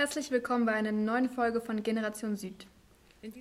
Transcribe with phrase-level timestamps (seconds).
[0.00, 2.66] Herzlich willkommen bei einer neuen Folge von Generation Süd.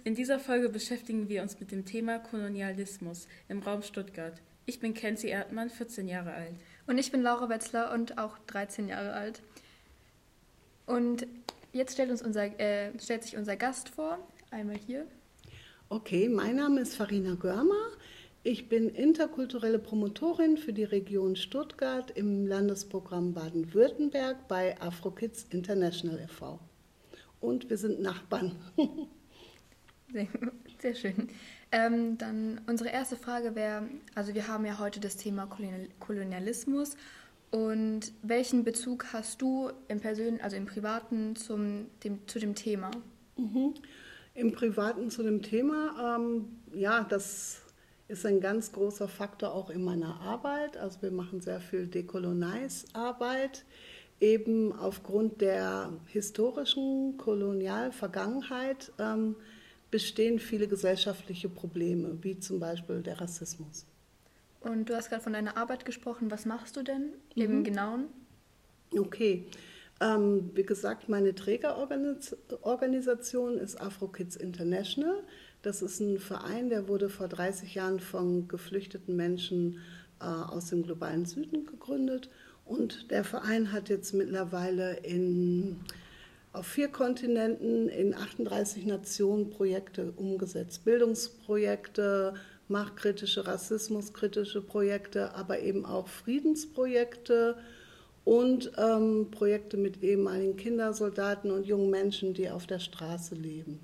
[0.04, 4.34] In dieser Folge beschäftigen wir uns mit dem Thema Kolonialismus im Raum Stuttgart.
[4.66, 6.52] Ich bin Kenzie Erdmann, 14 Jahre alt.
[6.86, 9.42] Und ich bin Laura Wetzler und auch 13 Jahre alt.
[10.86, 11.28] Und
[11.72, 14.20] jetzt stellt, uns unser, äh, stellt sich unser Gast vor,
[14.52, 15.08] einmal hier.
[15.88, 17.94] Okay, mein Name ist Farina Görmer.
[18.44, 26.58] Ich bin interkulturelle Promotorin für die Region Stuttgart im Landesprogramm Baden-Württemberg bei AfroKids International e.V.
[27.42, 28.56] Und wir sind Nachbarn.
[30.12, 30.28] Sehr,
[30.80, 31.30] sehr schön.
[31.72, 35.48] Ähm, dann unsere erste Frage wäre, also wir haben ja heute das Thema
[36.00, 36.98] Kolonialismus
[37.52, 42.90] und welchen Bezug hast du im Persönlichen, also im Privaten zum, dem, zu dem Thema?
[43.38, 43.76] Mhm.
[44.34, 47.62] Im Privaten zu dem Thema, ähm, ja, das
[48.10, 50.76] ist ein ganz großer Faktor auch in meiner Arbeit.
[50.76, 53.64] Also wir machen sehr viel Decolonize-Arbeit,
[54.20, 58.92] eben aufgrund der historischen Kolonialvergangenheit.
[59.00, 59.36] Ähm,
[59.92, 63.86] bestehen viele gesellschaftliche Probleme, wie zum Beispiel der Rassismus.
[64.62, 66.32] Und du hast gerade von deiner Arbeit gesprochen.
[66.32, 67.42] Was machst du denn mhm.
[67.42, 68.06] im Genauen?
[68.98, 69.46] Okay.
[70.02, 75.24] Ähm, wie gesagt, meine Trägerorganisation ist AfroKids International.
[75.62, 79.80] Das ist ein Verein, der wurde vor 30 Jahren von geflüchteten Menschen
[80.22, 82.30] äh, aus dem globalen Süden gegründet.
[82.66, 85.78] Und der Verein hat jetzt mittlerweile in
[86.52, 90.84] auf vier Kontinenten in 38 Nationen Projekte umgesetzt.
[90.84, 92.34] Bildungsprojekte,
[92.68, 97.58] machtkritische, rassismuskritische Projekte, aber eben auch Friedensprojekte
[98.26, 103.80] und ähm, Projekte mit ehemaligen Kindersoldaten und jungen Menschen, die auf der Straße leben.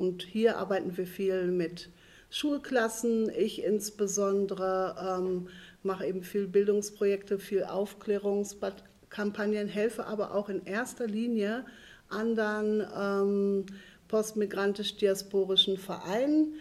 [0.00, 1.90] Und hier arbeiten wir viel mit
[2.30, 3.30] Schulklassen.
[3.36, 5.48] Ich insbesondere ähm,
[5.82, 11.66] mache eben viel Bildungsprojekte, viel Aufklärungskampagnen, helfe aber auch in erster Linie
[12.08, 13.66] anderen ähm,
[14.08, 16.54] postmigrantisch-diasporischen Vereinen,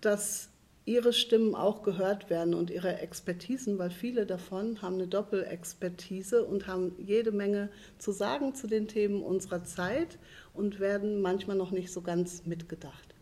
[0.00, 0.50] dass
[0.86, 6.66] ihre Stimmen auch gehört werden und ihre Expertisen, weil viele davon haben eine Doppelexpertise und
[6.66, 10.18] haben jede Menge zu sagen zu den Themen unserer Zeit
[10.52, 13.14] und werden manchmal noch nicht so ganz mitgedacht.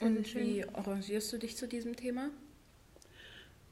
[0.00, 2.30] Und wie arrangierst du dich zu diesem Thema?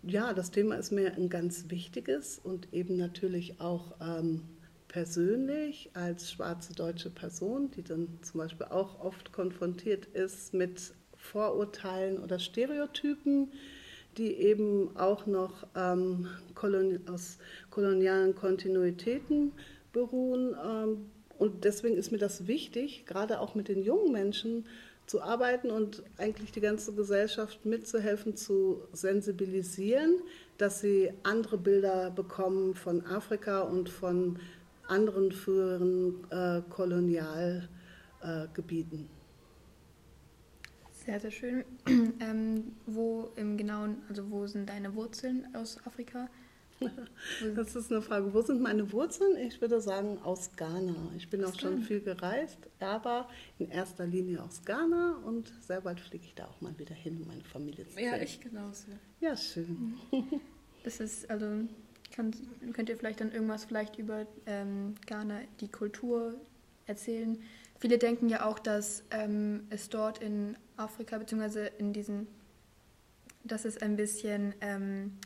[0.02, 4.42] Ja, das Thema ist mir ein ganz wichtiges und eben natürlich auch ähm,
[4.88, 12.22] persönlich als schwarze deutsche Person, die dann zum Beispiel auch oft konfrontiert ist mit Vorurteilen
[12.22, 13.50] oder Stereotypen,
[14.18, 17.38] die eben auch noch ähm, koloni aus
[17.70, 19.52] kolonialen Kontinuitäten
[19.92, 20.54] beruhen.
[20.62, 21.06] Ähm,
[21.38, 24.66] und deswegen ist mir das wichtig, gerade auch mit den jungen Menschen
[25.06, 30.20] zu arbeiten und eigentlich die ganze Gesellschaft mitzuhelfen, zu sensibilisieren,
[30.58, 34.38] dass sie andere Bilder bekommen von Afrika und von
[34.86, 39.08] anderen früheren äh, Kolonialgebieten.
[41.04, 41.64] Sehr, sehr schön.
[42.20, 46.28] Ähm, wo im genauen, also wo sind deine Wurzeln aus Afrika?
[47.54, 48.34] Das ist eine Frage.
[48.34, 49.36] Wo sind meine Wurzeln?
[49.36, 51.12] Ich würde sagen aus Ghana.
[51.16, 56.00] Ich bin auch schon viel gereist, aber in erster Linie aus Ghana und sehr bald
[56.00, 58.04] fliege ich da auch mal wieder hin, um meine Familie zu sehen.
[58.04, 58.88] Ja, ich genauso.
[59.20, 59.94] Ja, schön.
[60.84, 61.46] Das ist also
[62.12, 62.32] kann,
[62.72, 66.34] könnt ihr vielleicht dann irgendwas vielleicht über ähm, Ghana, die Kultur
[66.86, 67.38] erzählen?
[67.78, 72.26] Viele denken ja auch, dass ähm, es dort in Afrika, beziehungsweise in diesen,
[73.44, 75.18] dass es ein bisschen, ähm,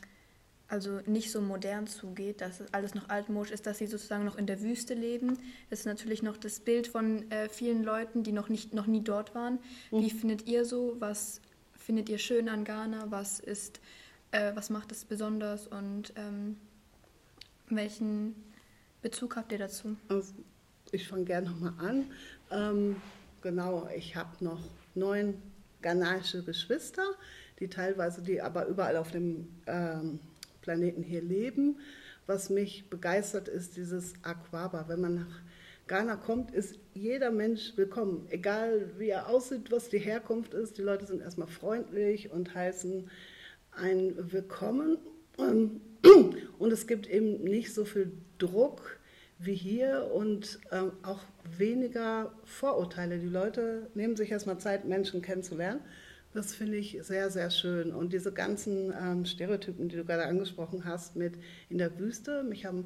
[0.67, 4.37] also nicht so modern zugeht, dass es alles noch altmodisch ist, dass sie sozusagen noch
[4.37, 5.37] in der Wüste leben.
[5.69, 9.01] Das ist natürlich noch das Bild von äh, vielen Leuten, die noch, nicht, noch nie
[9.01, 9.59] dort waren.
[9.91, 10.01] Mhm.
[10.01, 10.95] Wie findet ihr so?
[10.99, 11.41] Was
[11.75, 13.05] findet ihr schön an Ghana?
[13.09, 13.79] Was ist,
[14.31, 15.67] äh, was macht es besonders?
[15.67, 16.57] Und ähm,
[17.69, 18.35] welchen
[19.01, 19.95] Bezug habt ihr dazu?
[20.09, 20.33] Also
[20.91, 22.11] ich fange gerne nochmal an.
[22.51, 22.95] Ähm,
[23.41, 24.59] genau, ich habe noch
[24.97, 25.41] neun
[25.81, 27.05] ghanaische Geschwister,
[27.59, 30.19] die teilweise, die aber überall auf dem ähm,
[30.61, 31.79] Planeten hier leben.
[32.25, 34.85] Was mich begeistert, ist dieses Aquaba.
[34.87, 35.41] Wenn man nach
[35.87, 40.77] Ghana kommt, ist jeder Mensch willkommen, egal wie er aussieht, was die Herkunft ist.
[40.77, 43.09] Die Leute sind erstmal freundlich und heißen
[43.71, 44.97] ein Willkommen.
[45.37, 48.99] Und es gibt eben nicht so viel Druck
[49.39, 51.21] wie hier und ähm, auch
[51.57, 53.19] weniger Vorurteile.
[53.19, 55.81] Die Leute nehmen sich erstmal Zeit, Menschen kennenzulernen.
[56.33, 57.91] Das finde ich sehr, sehr schön.
[57.91, 61.35] Und diese ganzen ähm, Stereotypen, die du gerade angesprochen hast, mit
[61.69, 62.85] in der Wüste, mich haben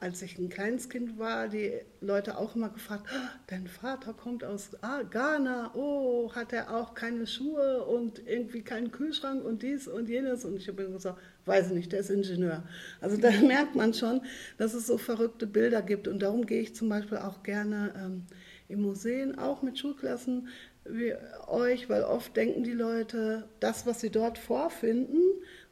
[0.00, 4.42] als ich ein kleines Kind war, die Leute auch immer gefragt, ah, dein Vater kommt
[4.44, 9.86] aus ah, Ghana, oh, hat er auch keine Schuhe und irgendwie keinen Kühlschrank und dies
[9.86, 10.46] und jenes.
[10.46, 11.20] Und ich habe immer gesagt,
[11.50, 12.62] weiß ich nicht, der ist Ingenieur.
[13.00, 14.22] Also da merkt man schon,
[14.56, 16.06] dass es so verrückte Bilder gibt.
[16.06, 18.22] Und darum gehe ich zum Beispiel auch gerne ähm,
[18.68, 20.48] in Museen, auch mit Schulklassen
[20.88, 21.12] wie
[21.48, 25.20] euch, weil oft denken die Leute, das, was sie dort vorfinden,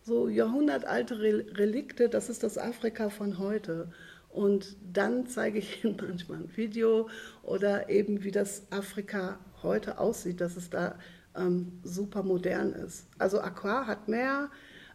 [0.03, 3.91] so jahrhundertalte Relikte, das ist das Afrika von heute.
[4.31, 7.09] Und dann zeige ich Ihnen manchmal ein Video
[7.43, 10.99] oder eben, wie das Afrika heute aussieht, dass es da
[11.37, 13.07] ähm, super modern ist.
[13.19, 14.51] Also Aqua hat mehr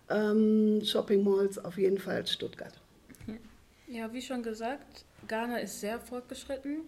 [0.09, 2.73] ähm, Shopping Malls auf jeden Fall Stuttgart.
[3.87, 6.81] Ja, wie schon gesagt, Ghana ist sehr fortgeschritten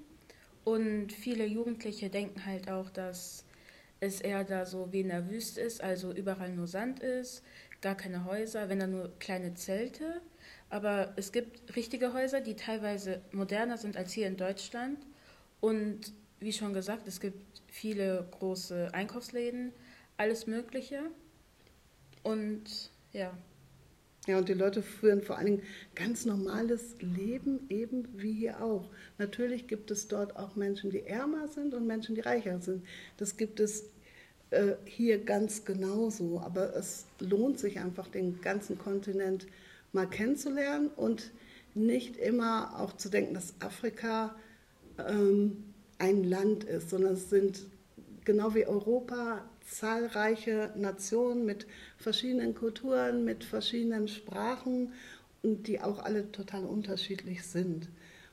[0.64, 3.46] und viele Jugendliche denken halt auch, dass
[4.00, 7.44] es eher da so wie in der Wüste ist, also überall nur Sand ist,
[7.82, 10.22] gar keine Häuser, wenn da nur kleine Zelte.
[10.70, 14.98] Aber es gibt richtige Häuser, die teilweise moderner sind als hier in Deutschland.
[15.62, 19.72] Und wie schon gesagt, es gibt viele große Einkaufsläden,
[20.18, 21.04] alles Mögliche.
[22.24, 23.38] Und ja.
[24.28, 25.64] Ja, und die Leute führen vor allen Dingen
[25.94, 28.90] ganz normales Leben, eben wie hier auch.
[29.20, 32.84] Natürlich gibt es dort auch Menschen, die ärmer sind und Menschen, die reicher sind.
[33.18, 33.84] Das gibt es
[34.50, 36.40] äh, hier ganz genauso.
[36.40, 39.46] Aber es lohnt sich einfach, den ganzen Kontinent
[39.94, 41.32] mal kennenzulernen und
[41.76, 44.36] nicht immer auch zu denken, dass Afrika
[45.08, 45.66] ähm,
[46.00, 47.62] ein Land ist, sondern es sind
[48.24, 51.68] genau wie Europa zahlreiche Nationen mit
[51.98, 54.94] verschiedenen Kulturen, mit verschiedenen Sprachen
[55.42, 57.90] und die auch alle total unterschiedlich sind.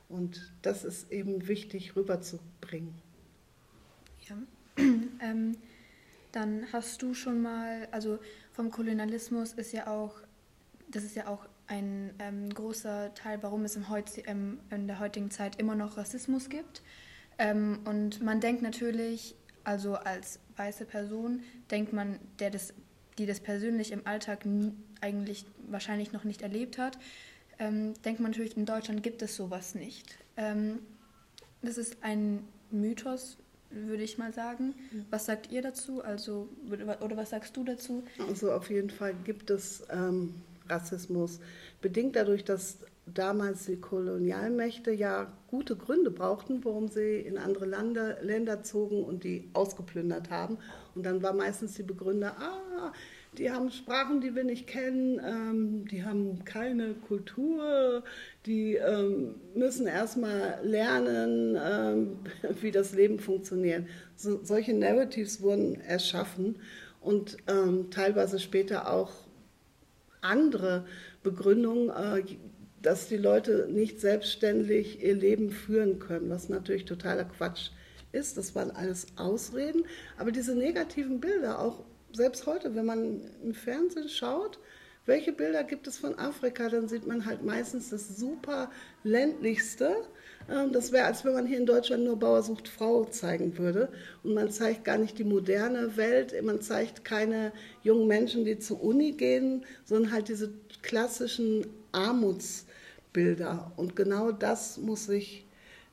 [0.09, 2.93] Und das ist eben wichtig rüberzubringen.
[4.27, 4.37] Ja.
[5.21, 5.57] ähm,
[6.31, 8.19] dann hast du schon mal, also
[8.51, 10.15] vom Kolonialismus ist ja auch,
[10.89, 13.77] das ist ja auch ein ähm, großer Teil, warum es
[14.25, 16.81] ähm, in der heutigen Zeit immer noch Rassismus gibt.
[17.37, 22.73] Ähm, und man denkt natürlich, also als weiße Person, denkt man, der das,
[23.17, 26.97] die das persönlich im Alltag nie, eigentlich wahrscheinlich noch nicht erlebt hat,
[27.59, 30.17] ähm, denkt man natürlich, in Deutschland gibt es sowas nicht.
[30.37, 30.79] Ähm,
[31.61, 33.37] das ist ein Mythos,
[33.69, 34.75] würde ich mal sagen.
[35.09, 36.03] Was sagt ihr dazu?
[36.03, 38.03] Also, oder was sagst du dazu?
[38.27, 40.35] Also auf jeden Fall gibt es ähm,
[40.69, 41.39] Rassismus,
[41.81, 48.17] bedingt dadurch, dass damals die Kolonialmächte ja gute Gründe brauchten, warum sie in andere Lande,
[48.21, 50.57] Länder zogen und die ausgeplündert haben.
[50.95, 52.93] Und dann war meistens die Begründer, ah,
[53.37, 58.03] die haben Sprachen, die wir nicht kennen, ähm, die haben keine Kultur,
[58.45, 62.19] die ähm, müssen erstmal lernen, ähm,
[62.61, 63.87] wie das Leben funktioniert.
[64.15, 66.57] So, solche Narratives wurden erschaffen
[67.01, 69.11] und ähm, teilweise später auch
[70.21, 70.85] andere
[71.23, 72.23] Begründungen, äh,
[72.83, 77.71] dass die Leute nicht selbstständig ihr Leben führen können, was natürlich totaler Quatsch
[78.11, 78.37] ist.
[78.37, 79.85] Das waren alles Ausreden.
[80.17, 84.59] Aber diese negativen Bilder, auch selbst heute, wenn man im Fernsehen schaut,
[85.05, 88.69] welche Bilder gibt es von Afrika, dann sieht man halt meistens das super
[89.03, 89.95] ländlichste.
[90.49, 93.89] Ähm, das wäre, als wenn man hier in Deutschland nur Bauer sucht Frau zeigen würde.
[94.23, 97.51] Und man zeigt gar nicht die moderne Welt, man zeigt keine
[97.81, 101.65] jungen Menschen, die zur Uni gehen, sondern halt diese klassischen
[103.13, 103.71] Armutsbilder.
[103.75, 105.45] Und genau das muss sich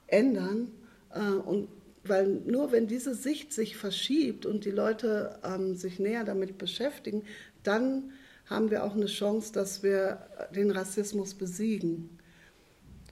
[0.06, 0.70] ändern.
[1.14, 1.68] Äh, und
[2.04, 7.22] weil nur wenn diese Sicht sich verschiebt und die Leute ähm, sich näher damit beschäftigen,
[7.62, 8.12] dann
[8.46, 12.18] haben wir auch eine Chance, dass wir den Rassismus besiegen.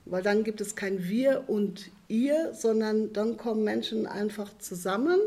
[0.07, 5.21] Weil dann gibt es kein Wir und Ihr, sondern dann kommen Menschen einfach zusammen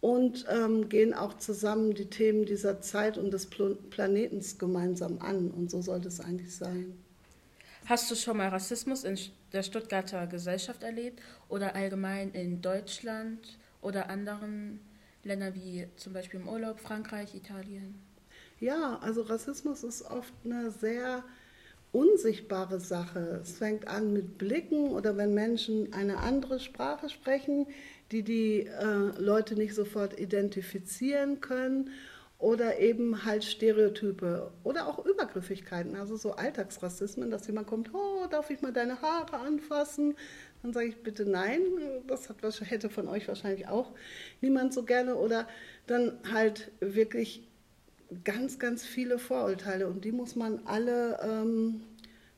[0.00, 5.50] und ähm, gehen auch zusammen die Themen dieser Zeit und des Planetens gemeinsam an.
[5.50, 6.94] Und so sollte es eigentlich sein.
[7.86, 9.18] Hast du schon mal Rassismus in
[9.52, 14.80] der Stuttgarter Gesellschaft erlebt oder allgemein in Deutschland oder anderen
[15.24, 18.00] Ländern wie zum Beispiel im Urlaub, Frankreich, Italien?
[18.60, 21.24] Ja, also Rassismus ist oft eine sehr
[21.92, 23.40] unsichtbare Sache.
[23.42, 27.66] Es fängt an mit Blicken oder wenn Menschen eine andere Sprache sprechen,
[28.12, 31.90] die die äh, Leute nicht sofort identifizieren können
[32.40, 38.48] oder eben halt Stereotype oder auch Übergriffigkeiten, also so Alltagsrassismen, dass jemand kommt, oh, darf
[38.48, 40.14] ich mal deine Haare anfassen?
[40.62, 41.60] Dann sage ich bitte nein,
[42.06, 43.92] das hat, hätte von euch wahrscheinlich auch
[44.40, 45.16] niemand so gerne.
[45.16, 45.46] Oder
[45.86, 47.46] dann halt wirklich
[48.24, 51.82] ganz, ganz viele Vorurteile und die muss man alle ähm,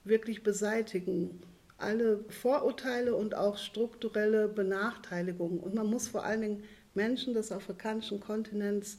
[0.04, 1.40] wirklich beseitigen.
[1.78, 5.58] Alle Vorurteile und auch strukturelle Benachteiligungen.
[5.60, 8.98] Und man muss vor allen Dingen Menschen des afrikanischen Kontinents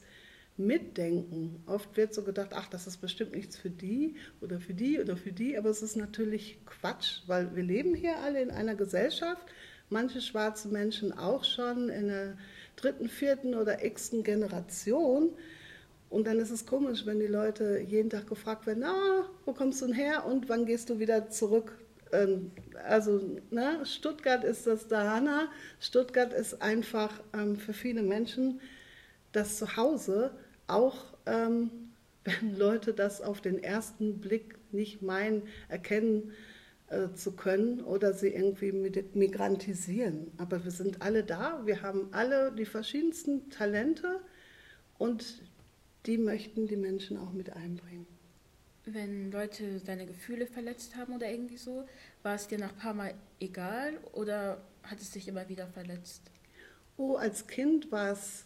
[0.56, 1.62] mitdenken.
[1.66, 5.16] Oft wird so gedacht, ach, das ist bestimmt nichts für die oder für die oder
[5.16, 9.46] für die, aber es ist natürlich Quatsch, weil wir leben hier alle in einer Gesellschaft,
[9.90, 12.38] manche schwarze Menschen auch schon in der
[12.76, 15.30] dritten, vierten oder x-ten Generation.
[16.08, 19.82] Und dann ist es komisch, wenn die Leute jeden Tag gefragt werden, na, wo kommst
[19.82, 21.76] du denn her und wann gehst du wieder zurück?
[22.12, 22.52] Ähm,
[22.86, 25.48] also ne, Stuttgart ist das Dahana.
[25.80, 28.60] Stuttgart ist einfach ähm, für viele Menschen
[29.32, 30.30] das Zuhause,
[30.66, 31.70] auch ähm,
[32.24, 36.32] wenn Leute das auf den ersten Blick nicht meinen, erkennen
[36.88, 40.30] äh, zu können oder sie irgendwie migrantisieren.
[40.38, 44.20] Aber wir sind alle da, wir haben alle die verschiedensten Talente
[44.98, 45.42] und
[46.06, 48.06] die möchten die Menschen auch mit einbringen.
[48.86, 51.86] Wenn Leute deine Gefühle verletzt haben oder irgendwie so,
[52.22, 56.22] war es dir nach ein paar Mal egal oder hat es dich immer wieder verletzt?
[56.98, 58.44] Oh, als Kind war es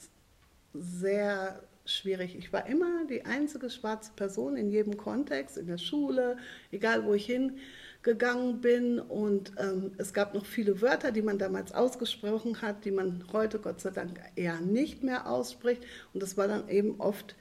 [0.73, 2.37] sehr schwierig.
[2.37, 6.37] Ich war immer die einzige schwarze Person in jedem Kontext, in der Schule,
[6.71, 9.01] egal wo ich hingegangen bin.
[9.01, 13.59] Und ähm, es gab noch viele Wörter, die man damals ausgesprochen hat, die man heute
[13.59, 15.83] Gott sei Dank eher nicht mehr ausspricht.
[16.13, 17.35] Und das war dann eben oft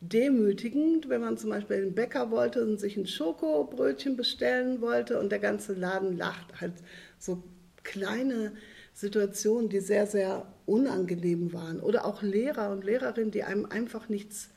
[0.00, 5.20] demütigend, wenn man zum Beispiel in den Bäcker wollte und sich ein Schokobrötchen bestellen wollte
[5.20, 6.60] und der ganze Laden lacht.
[6.60, 6.74] Halt
[7.18, 7.42] so
[7.84, 8.52] kleine
[8.92, 11.80] Situationen, die sehr, sehr unangenehm waren.
[11.80, 14.50] Oder auch Lehrer und Lehrerinnen, die einem einfach nichts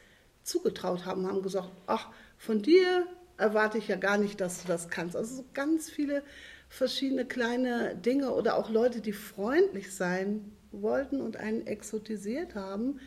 [0.44, 4.90] zugetraut haben, haben gesagt, ach, von dir erwarte ich ja gar nicht, dass du das
[4.90, 5.16] kannst.
[5.16, 6.24] Also so ganz viele
[6.70, 13.00] verschiedene kleine Dinge oder auch Leute, die freundlich sein wollten und einen exotisiert haben.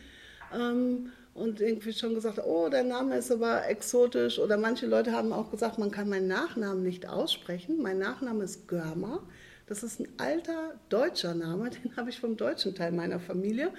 [0.55, 4.41] Ähm, und irgendwie schon gesagt, oh, der Name ist aber exotisch.
[4.41, 7.81] Oder manche Leute haben auch gesagt, man kann meinen Nachnamen nicht aussprechen.
[7.81, 9.23] Mein Nachname ist Görmer.
[9.69, 13.73] Das ist ein alter deutscher Name, den habe ich vom deutschen Teil meiner Familie.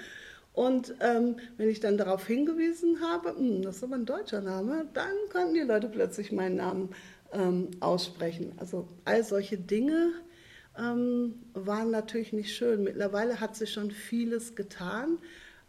[0.53, 4.87] Und ähm, wenn ich dann darauf hingewiesen habe, hm, das ist aber ein deutscher Name,
[4.93, 6.89] dann konnten die Leute plötzlich meinen Namen
[7.31, 8.53] ähm, aussprechen.
[8.57, 10.11] Also all solche Dinge
[10.77, 12.83] ähm, waren natürlich nicht schön.
[12.83, 15.19] Mittlerweile hat sich schon vieles getan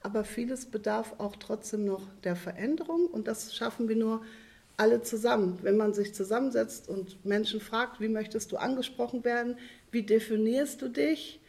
[0.03, 4.23] aber vieles bedarf auch trotzdem noch der Veränderung und das schaffen wir nur
[4.80, 5.58] alle zusammen.
[5.62, 9.58] Wenn man sich zusammensetzt und Menschen fragt, wie möchtest du angesprochen werden,
[9.90, 11.40] wie definierst du dich,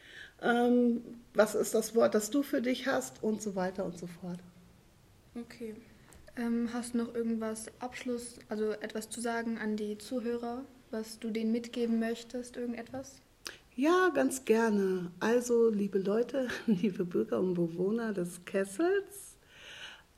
[0.41, 1.01] ähm,
[1.33, 4.39] was ist das Wort, das du für dich hast und so weiter und so fort.
[5.39, 5.75] Okay.
[6.35, 11.29] Ähm, hast du noch irgendwas Abschluss, also etwas zu sagen an die Zuhörer, was du
[11.29, 13.21] denen mitgeben möchtest, irgendetwas?
[13.75, 15.09] Ja, ganz gerne.
[15.21, 19.38] Also, liebe Leute, liebe Bürger und Bewohner des Kessels,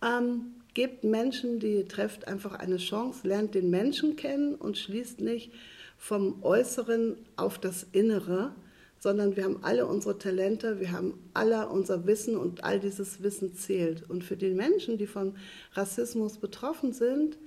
[0.01, 5.21] ähm, gebt Menschen, die ihr trefft, einfach eine Chance, lernt den Menschen kennen und schließt
[5.21, 5.51] nicht
[5.97, 8.53] vom Äußeren auf das Innere,
[8.99, 13.53] sondern wir haben alle unsere Talente, wir haben alle unser Wissen und all dieses Wissen
[13.53, 14.09] zählt.
[14.09, 15.35] Und für die Menschen, die von
[15.73, 17.37] Rassismus betroffen sind,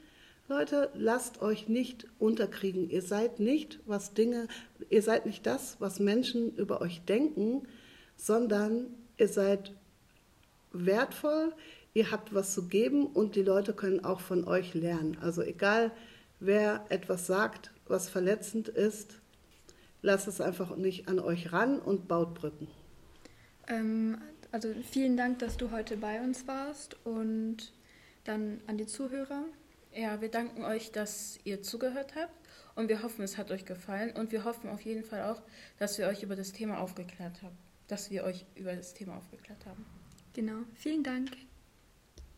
[0.49, 2.89] Leute, lasst euch nicht unterkriegen.
[2.89, 4.49] Ihr seid nicht, was Dinge,
[4.91, 7.67] ihr seid nicht das, was Menschen über euch denken,
[8.17, 8.87] sondern
[9.19, 9.73] ihr seid
[10.73, 11.53] wertvoll,
[11.97, 15.17] ihr habt was zu geben und die Leute können auch von euch lernen.
[15.23, 15.91] Also egal,
[16.41, 19.15] wer etwas sagt, was verletzend ist,
[20.03, 22.69] lasst es einfach nicht an euch ran und baut Brücken.
[23.67, 24.19] Ähm,
[24.53, 27.73] also vielen Dank, dass du heute bei uns warst und
[28.25, 29.45] dann an die Zuhörer.
[29.95, 32.35] Ja, wir danken euch, dass ihr zugehört habt
[32.75, 35.41] und wir hoffen, es hat euch gefallen und wir hoffen auf jeden Fall auch,
[35.79, 37.57] dass wir euch über das Thema aufgeklärt haben.
[37.89, 39.87] Dass wir euch über das Thema aufgeklärt haben.
[40.35, 40.59] Genau.
[40.75, 41.31] Vielen Dank.